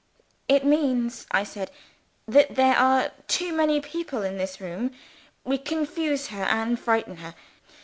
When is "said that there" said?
1.43-2.75